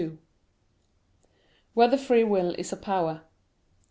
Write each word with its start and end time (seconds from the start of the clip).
2] 0.01 0.17
Whether 1.75 1.95
Free 1.95 2.23
Will 2.23 2.55
Is 2.57 2.73
a 2.73 2.75
Power? 2.75 3.21